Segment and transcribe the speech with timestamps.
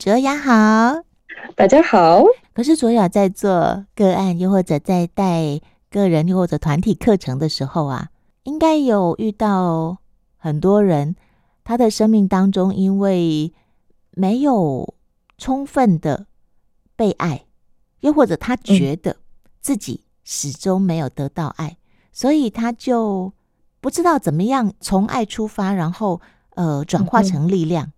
[0.00, 1.02] 卓雅好，
[1.54, 2.24] 大家好。
[2.54, 8.08] 可是卓雅在做个案，又或者在带个人，又或者团体课程的时候啊，
[8.44, 9.98] 应该有遇到
[10.38, 11.16] 很多人，
[11.64, 13.52] 他的生命当中因为
[14.12, 14.94] 没有
[15.36, 16.24] 充分的
[16.96, 17.44] 被爱，
[18.00, 19.18] 又或者他觉得
[19.60, 21.76] 自己始终没有得到爱，嗯、
[22.10, 23.30] 所以他就
[23.82, 26.22] 不知道怎么样从爱出发，然后
[26.54, 27.92] 呃转化成力量，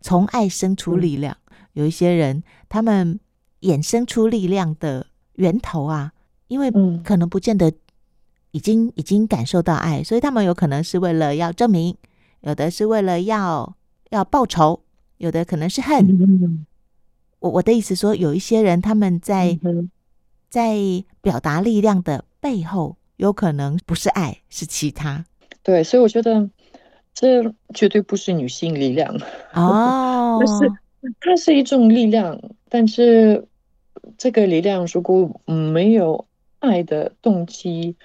[0.00, 1.36] 从、嗯、爱生出力量。
[1.74, 3.20] 嗯有一些人，他们
[3.60, 6.12] 衍生出力量的源头啊，
[6.48, 6.70] 因为
[7.04, 7.72] 可能不见得
[8.50, 11.96] 已经已经感受到爱，所以他们有可能是为了要证明，
[12.40, 13.76] 有的是为了要
[14.10, 14.80] 要报仇，
[15.18, 16.66] 有的可能是恨。
[17.38, 19.56] 我我的意思说，有一些人他们在
[20.48, 20.76] 在
[21.20, 25.24] 表达力量的背后，有可能不是爱，是其他。
[25.62, 26.50] 对，所以我觉得
[27.14, 29.14] 这绝对不是女性力量
[29.52, 30.72] 哦， 是。
[31.20, 33.46] 它是一种力量，但是
[34.16, 36.26] 这个力量如果没有
[36.58, 37.96] 爱的动机，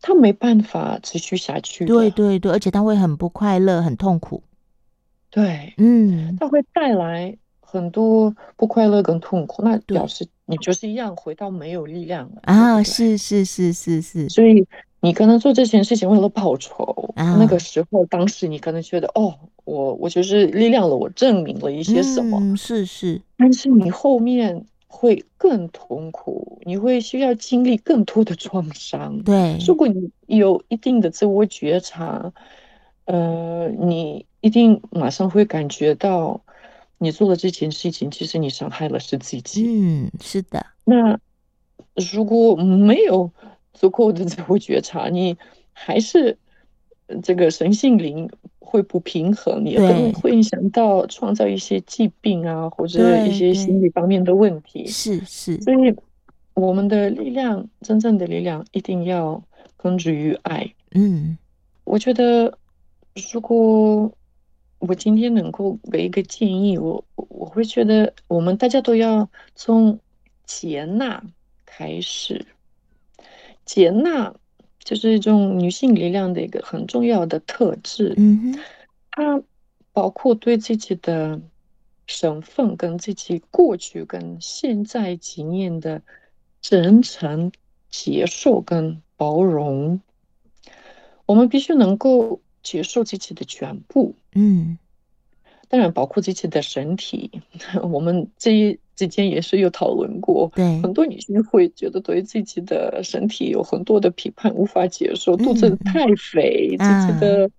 [0.00, 1.84] 它没办法持续下去。
[1.84, 4.42] 对对对，而且它会很不快乐，很痛苦。
[5.30, 9.62] 对，嗯，它会带来很多不快乐跟痛苦。
[9.62, 12.82] 那表示你就是一样回到没有力量了啊！
[12.82, 14.66] 是是是是是，所以。
[15.04, 19.34] 你可能做这件事情为了报仇，啊、那个时候，当时你可能觉得，哦，
[19.66, 23.20] 我我就是力量了，我证明了一些什么，嗯、是是。
[23.36, 29.22] 但是你后面会更痛苦，你会需要经历更多的创伤。
[29.24, 32.32] 对，如果你有一定的自我觉察，
[33.04, 36.40] 呃，你一定马上会感觉到，
[36.96, 39.66] 你做了这件事情，其实你伤害了是自己。
[39.66, 40.64] 嗯，是的。
[40.86, 41.18] 那
[42.10, 43.30] 如果没有。
[43.74, 45.36] 足够的自我觉察，你
[45.72, 46.38] 还是
[47.22, 54.86] 这个神性灵会不平衡，也可能会影响到创造一些疾病啊，或者一些心理方面的问题。
[54.86, 55.94] 是是，所以
[56.54, 59.42] 我们的力量，真正的力量，一定要
[59.76, 60.72] 根植于爱。
[60.92, 61.36] 嗯，
[61.84, 62.56] 我觉得，
[63.32, 64.10] 如果
[64.78, 69.98] 我今天能够给一个建议，我我会觉得，我们大家都要从
[70.46, 71.22] 接纳
[71.66, 72.46] 开始。
[73.64, 74.34] 接纳
[74.82, 78.14] 就是一种女性力量的一个很重要的特质。
[78.16, 78.60] 嗯哼，
[79.10, 79.42] 它
[79.92, 81.40] 包括对自己的
[82.06, 86.02] 身份、跟自己过去跟现在经验的
[86.60, 87.52] 真诚
[87.88, 90.00] 接受跟包容。
[91.26, 94.14] 我们必须能够接受自己的全部。
[94.34, 94.78] 嗯。
[95.68, 97.42] 当然，包括自己的身体，
[97.82, 100.50] 我们这一之间也是有讨论过。
[100.54, 107.50] 对，很多女性会觉得对自己的身体有很多的批判，无法接受，肚子太肥，嗯、自己的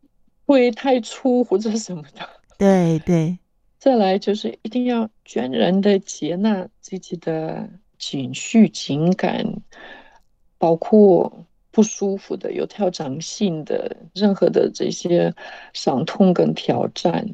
[0.45, 2.27] 胃太粗或者什么的。
[2.57, 3.37] 对对。
[3.77, 7.69] 再来就是一定要全然的接纳自己的
[7.99, 9.61] 情绪、情感，
[10.57, 15.31] 包括不舒服的、有挑战性的任何的这些
[15.73, 17.29] 伤痛跟挑战。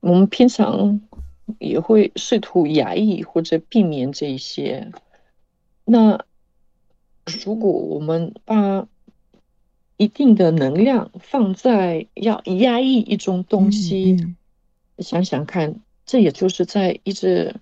[0.00, 1.00] 我们平常
[1.58, 4.90] 也会试图压抑或者避免这一些。
[5.84, 6.24] 那
[7.44, 8.86] 如果我们把
[9.96, 14.36] 一定的能量放在要压抑一种东西，嗯
[14.96, 17.54] 嗯、想想看，这也就是在一直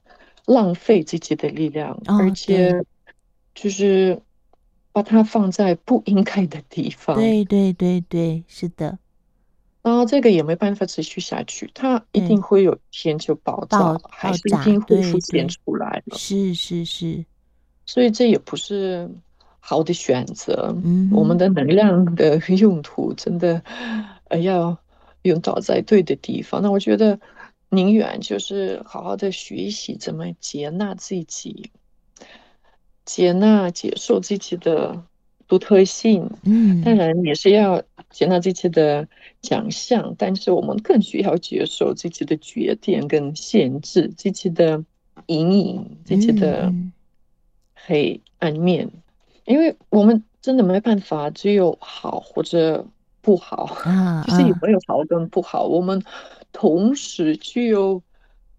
[0.46, 2.84] 浪费自己的力量，哦、而且
[3.54, 4.22] 就是
[4.92, 7.16] 把它放在不应该的地方。
[7.16, 8.98] 对对对对，是的。
[9.82, 16.18] 然后这个也没办法持续下去，它一定会有一天就爆炸，爆还是一定会浮现出来的。
[16.18, 17.24] 是是是，
[17.86, 19.10] 所以这也不是
[19.58, 20.74] 好的选择。
[20.84, 23.62] 嗯，我们的能量的 用途真的
[24.28, 24.76] 呃要
[25.22, 26.60] 用到在对的地方。
[26.60, 27.18] 那我觉得
[27.70, 31.70] 宁愿就是好好的学习怎么接纳自己，
[33.06, 35.04] 接纳接受自己的
[35.50, 36.30] 独特性。
[36.44, 37.82] 嗯，当然也是要。
[38.10, 39.06] 接纳自己的
[39.40, 44.84] 奖项，但是我们更需要接受自己的决定跟限制，自己的
[45.26, 46.74] 阴影，自己的
[47.72, 49.02] 黑暗面，嗯、
[49.44, 52.84] 因为我们真的没办法只有好或者
[53.20, 56.02] 不好，啊、就是有没有好跟不好，啊、我们
[56.50, 58.02] 同时具有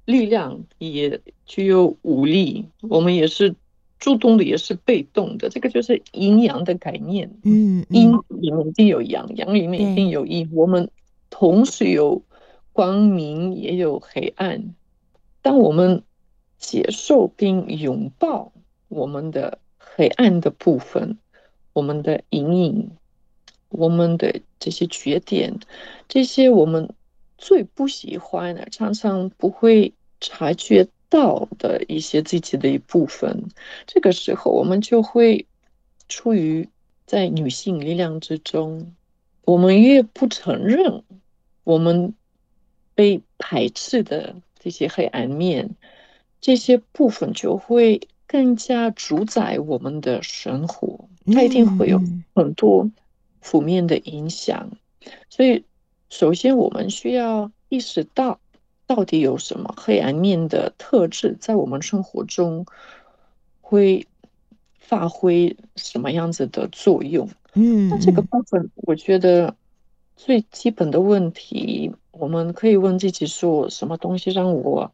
[0.06, 3.54] 力量，也具有武力，我们也是。
[4.01, 7.31] 主动的也是被动的，这个就是阴阳的概念。
[7.44, 10.50] 嗯，阴里面一定有阳，阳里面一定有阴。
[10.51, 10.89] 我们
[11.30, 12.24] 同时有
[12.74, 14.74] 光明，也有黑暗。
[15.44, 16.01] 当我们
[16.57, 18.51] 接受并拥抱
[18.89, 21.19] 我们的黑暗的部分，
[21.74, 22.89] 我们的阴影，
[23.69, 25.59] 我们的这些缺点，
[26.07, 26.89] 这些我们
[27.38, 33.50] 最不喜欢的，常常不会察觉到的一些自己的一部分，
[33.86, 35.46] 这个时候我们就会
[36.08, 36.69] 处于
[37.06, 38.96] 在女性力量之中，
[39.44, 41.04] 我们越不承认
[41.66, 42.16] 我们
[42.96, 45.75] 被排斥的这些黑暗面，
[46.40, 52.02] 这些部分就会更加主宰我们的生活，它一定会有
[52.34, 52.90] 很多
[53.42, 54.72] 负面的影响。
[55.30, 55.66] 所以，
[56.10, 58.40] 首先我们需要意识到。
[58.94, 62.66] 到底有什么黑暗面的特质在我们生活中
[63.62, 64.06] 会
[64.78, 67.30] 发挥什么样子的作用？
[67.54, 69.56] 嗯，那这个部分，我觉得
[70.18, 74.92] 最基本的问题，我们可以问自己说：什么东西让我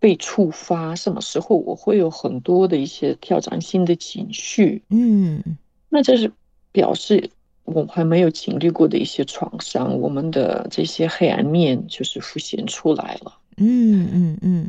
[0.00, 0.96] 被触发？
[0.96, 4.82] 什么时候我会有很多的一些挑战性的情绪？
[4.88, 5.40] 嗯，
[5.88, 6.32] 那这是
[6.72, 7.30] 表示。
[7.64, 13.32] 我还没有经历过的一些创伤，我们的这些黑暗面就是浮现出来了。
[13.56, 14.66] 嗯嗯嗯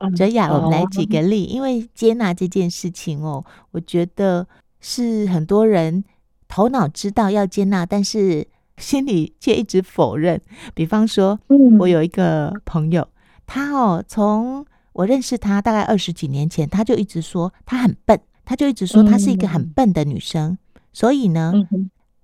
[0.00, 4.46] 嗯，哲雅，我们来举个例，因为接纳这件事情哦，我觉得
[4.80, 6.04] 是很多人
[6.48, 8.46] 头脑知道要接纳，但是
[8.76, 10.40] 心里却一直否认。
[10.74, 11.40] 比方说，
[11.78, 13.08] 我有一个朋友，
[13.46, 20.58] 他哦，从我认识他大概二十几年前，他就一直说他很笨，他就一直说他是一个很笨的女生，
[20.92, 21.52] 所以呢。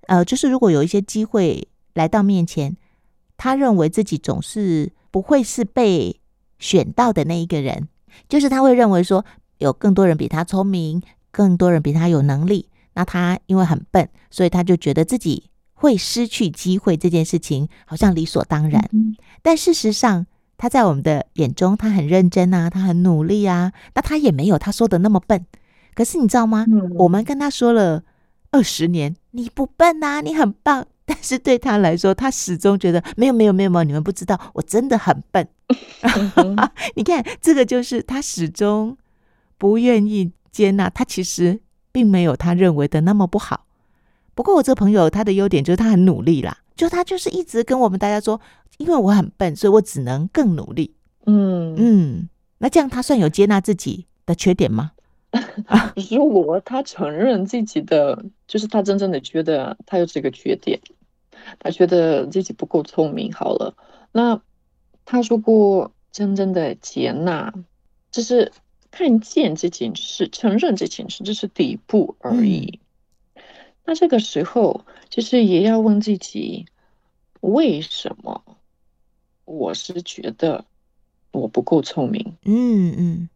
[0.06, 2.76] 呃，就是如果有一些机会来到面前，
[3.36, 6.20] 他认为自己总是不会是被
[6.58, 7.88] 选到的那一个人，
[8.28, 9.24] 就是他会认为说
[9.58, 18.88] 有更多人比他聪明，更多人比他有能力，那他因为很笨，所以他就觉得自己会失去机会，这件事情好像理所当然。
[19.42, 20.26] 但事实上，
[20.56, 25.44] 他在我们的眼中，他很认真啊，他很努力啊，那他也没有他说的那么笨。
[25.94, 26.66] 可是你知道吗？
[26.98, 28.02] 我们跟他说了。
[28.54, 30.86] 二十年，你不笨呐，你很棒。
[31.04, 35.46] 但是对他来说，他始终觉得没有没有没有没有，你们不知道，我真的很笨。
[36.94, 38.96] 你看，这个就是他始终
[39.58, 41.60] 不愿意接纳，他其实
[41.90, 43.66] 并没有他认为的那么不好。
[44.36, 48.40] 不过我这朋友他的优点就是他很努力啦，就他就是一直跟我们大家说，
[48.78, 50.94] 因为我很笨，所以我只能更努力。
[51.26, 52.28] 嗯嗯，
[52.58, 54.92] 那这样他算有接纳自己的缺点吗？
[56.10, 60.81] 如果他承认自己的，就是他真正的觉得他有这个缺点，
[61.58, 63.76] 他觉得自己不够聪明，好了，
[64.12, 64.40] 那
[65.04, 67.52] 他如果真正的接纳，
[68.10, 68.52] 就是
[68.90, 72.81] 看见这件事，承认这件事，这是第一步而已。
[73.34, 73.42] 嗯、
[73.84, 76.66] 那这个时候，其实也要问自己，
[77.40, 78.44] 为什么
[79.44, 80.64] 我是觉得
[81.32, 82.36] 我不够聪明？
[82.44, 83.28] 嗯嗯。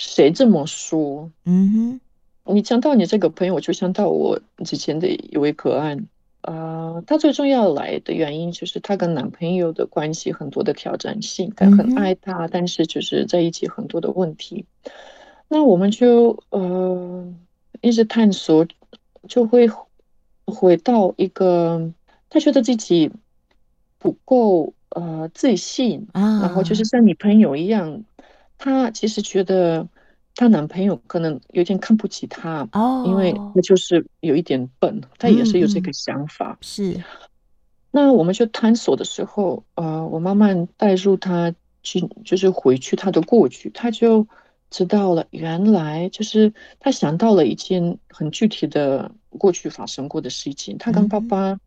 [0.00, 1.30] 谁这么说？
[1.44, 2.00] 嗯
[2.44, 6.06] 哼，你讲到你这个朋友，我就想到我之前的一位个案，
[6.40, 14.64] 啊、呃，她最重要来的原因就是她跟男朋友的关系很多的挑战性，她很爱他，但是就是在一起很多的问题。
[15.48, 17.34] 那我们就呃
[17.82, 18.66] 一直探索，
[19.28, 19.70] 就会
[20.46, 21.92] 回到一个，
[22.30, 23.10] 她觉得自己
[23.98, 28.02] 不够呃自信，然后就是像你朋友一样。
[28.62, 29.88] 她其实觉得
[30.34, 36.52] 她男朋友可能有点看不起她哦，因为她就是有一点笨，她也是有这个想法。
[36.52, 37.04] 嗯、是，
[37.90, 44.28] 那我们就探索的时候，呃，我慢慢带入她去，就是回去她的过去，她就
[44.68, 51.58] 知道了，原来就是她想到了一件很具体的过去发生过的事情，她跟爸爸。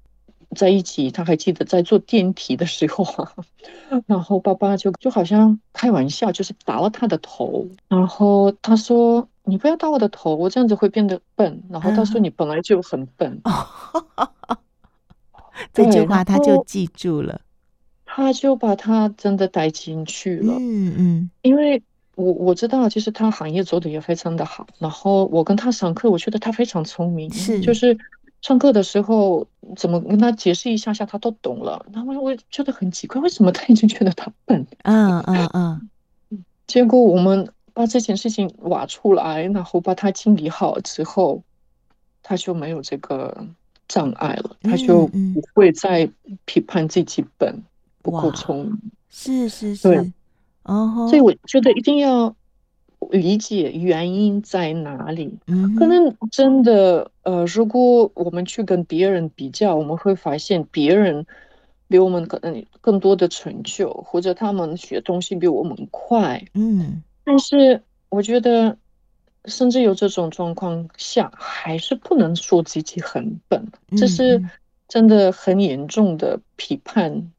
[0.54, 3.06] 在一起，他还记得在坐电梯的时候，
[4.08, 13.42] 然后爸爸就就好像开玩笑，就是打了他的头，然后他说：“你不要打我的头，我这样子会变得笨。”然后他说：“你本来就很笨。”
[15.74, 17.42] 这句话他就记住了，
[18.06, 20.56] 他就把他真的带进去了。
[20.60, 21.82] 嗯嗯，因为
[22.16, 24.66] 我我知道，其实他行业做的也非常的好。
[24.80, 27.98] 然后我跟他上课，我觉得他非常聪明，是就是。
[28.44, 29.48] 上课的时候，
[29.78, 31.86] 怎么跟他解释一下下，他都懂了。
[31.94, 34.68] 然后我觉得很奇怪，为什么他已经觉得他笨？
[34.84, 35.90] 嗯嗯嗯。
[36.68, 41.42] 结果我们把这件事情挖出来，然后把它清理好之后，
[42.22, 43.48] 他就没有这个
[43.88, 46.10] 障碍了，他就不会再
[46.44, 47.64] 批判自己笨，
[48.02, 48.92] 不够聪明。
[49.10, 49.88] 是是是。
[49.88, 50.14] 对。
[50.64, 51.08] 哦。
[51.10, 52.36] 所以我觉得一定要。
[53.14, 55.38] 理解原因在哪里？
[55.78, 61.26] 可能真的，呃，如果我们去跟别人比较，我们会发现别人
[61.88, 66.44] 比我们可能更多的成就，或者他们学东西比我们快。
[66.56, 68.76] 嗯，但是我觉得，
[69.46, 74.44] 甚至有这种状况下，还是不能说自己很笨，这是
[74.88, 77.32] 真的很严重的批判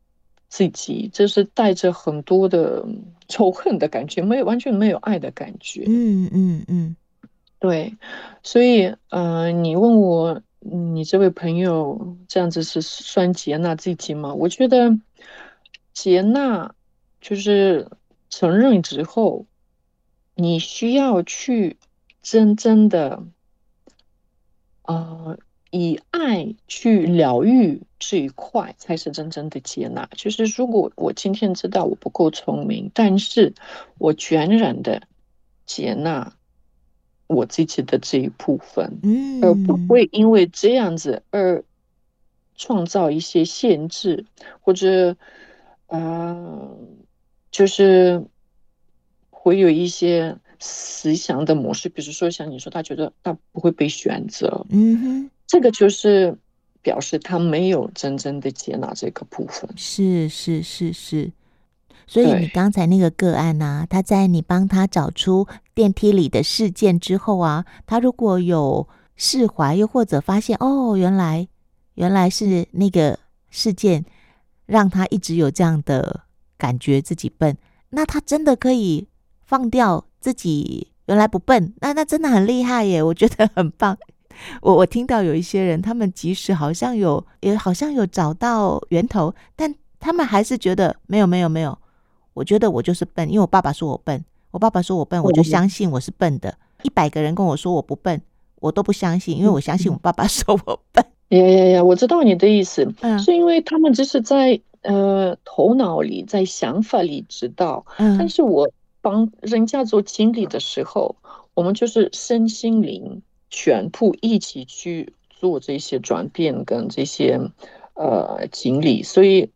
[0.54, 2.86] 自己，就是带着很多的
[3.26, 5.82] 仇恨的感觉，没有完全没有爱的感觉。
[5.88, 6.96] 嗯嗯嗯，
[7.58, 7.96] 对，
[8.44, 14.32] 所以呃，你问我，你这位朋友这样子是算接纳自己吗？
[14.32, 14.96] 我觉得
[15.92, 16.72] 接纳
[17.20, 17.90] 就是
[18.30, 19.46] 承认之后，
[20.36, 21.78] 你需要去
[22.22, 23.24] 真正的
[24.82, 24.94] 啊。
[24.94, 25.38] 呃
[25.76, 30.08] 以爱去疗愈这一块，才是真正的接纳。
[30.14, 33.54] 就是如果我今天知道我不够聪明，但是
[33.98, 35.02] 我全然的
[35.66, 36.32] 接纳
[37.26, 41.64] 我自己的这一部分，嗯，而不会因为这样子而
[42.54, 44.26] 创造一些限制，
[44.60, 45.16] 或者，
[45.88, 46.78] 呃，
[47.50, 48.24] 就是
[49.30, 55.30] 会有一些思想的模式，比如说像你说，他觉得他不会被选择，嗯哼。
[55.46, 56.36] 这个就是
[56.82, 59.68] 表示他没有真正的接纳这个部分。
[59.76, 61.32] 是是是是，
[62.06, 71.46] 所以你刚才那个个案呢、啊，他在你帮他找出电梯里的事件之后啊，他如果有释怀，又或者发现哦，原来
[71.94, 73.18] 原来是那个
[73.50, 74.04] 事件
[74.66, 76.22] 让他一直有这样的
[76.58, 77.56] 感觉，自己笨，
[77.90, 79.06] 那他真的可以
[79.44, 83.96] 放掉自己原来不笨，那那真的很厉害耶，我觉得很棒。
[84.62, 91.76] 我我听到有一些人，他们即使好像有，也好像有找到源头，但他们还是觉得没有没有没有。
[92.34, 96.54] 我觉得我就是笨，因为我爸爸说我笨，我爸爸说我笨，我就相信我是笨的。
[96.82, 98.20] 一百个人跟我说我不笨，
[98.56, 101.04] 我都不相信，因为我相信我爸爸 说我笨。
[101.28, 101.82] 呀呀呀！
[101.82, 111.16] 我知道你的意思，嗯，是因为他们只是在呃头脑里，在想法里知道，嗯，但是我帮人家做经理的时候，
[111.54, 113.22] 我们就是身心灵。
[113.56, 117.38] 全部一起去做这些转变跟这些
[117.94, 119.48] 呃经历，所以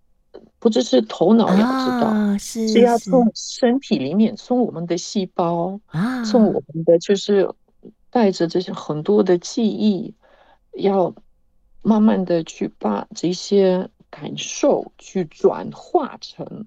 [0.60, 7.50] 不只是头脑要知道，啊、是，是要从身体里面，从我们的细胞啊，从我们的就是
[8.08, 10.14] 带着这些很多的记忆，
[10.74, 11.12] 要
[11.82, 16.66] 慢慢的去把这些感受去转化成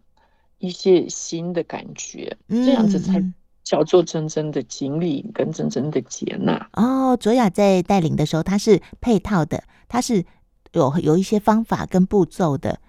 [0.57, 3.23] 一些新的感觉，嗯、这样子才。
[3.71, 7.15] 叫做真正的经历跟真正的接纳哦。
[7.15, 10.25] 卓雅在带领的时候，它是配套的，它是
[10.73, 12.81] 有有一些方法跟步骤的，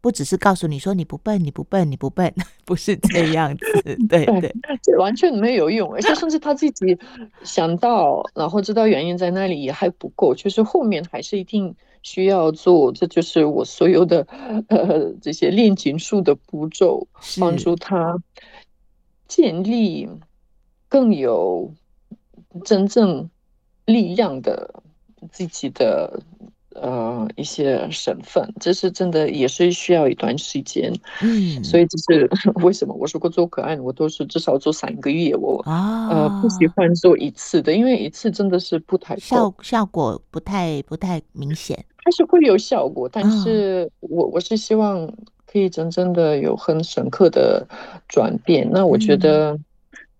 [0.00, 2.34] 不只是告诉你说你不笨，你不笨，你不笨，
[2.66, 3.64] 不是这样子。
[4.08, 4.52] 对 对，
[4.82, 6.98] 这完全没有用，而且甚至他自己
[7.44, 12.90] 想到，然后知道原因在那里也还不够，就是后面还是一定需要做。
[12.90, 14.26] 这就是我所有的
[14.70, 17.06] 呃这些炼金术的步骤，
[17.38, 18.18] 帮助他。
[19.28, 20.08] 建立
[20.88, 21.72] 更有
[22.64, 23.28] 真正
[23.84, 24.82] 力量的
[25.32, 26.20] 自己的
[26.74, 30.92] 呃一些身份，这是真的也是需要一段时间。
[31.22, 32.28] 嗯，所以这是
[32.62, 35.34] 为什么我说过做可爱，我都是至少做三个月。
[35.34, 45.12] 我啊、哦、呃不喜欢做一次的，因为一次真的是不太效效果不太不太明显，还是会有效果，但是我、哦、我是希望。
[45.56, 47.66] 可以真正的有很深刻的
[48.08, 48.68] 转变。
[48.70, 49.58] 那我觉得，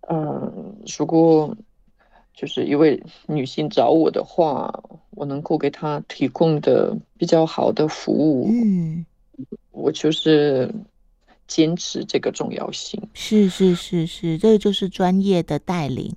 [0.09, 0.53] 嗯、呃，
[0.97, 1.55] 如果
[2.33, 4.73] 就是一位女性找我的话，
[5.11, 9.05] 我能够给她提供的比较好的服务，嗯，
[9.69, 10.73] 我就是
[11.47, 12.99] 坚持这个重要性。
[13.13, 16.15] 是是是是，这个就是专业的带领。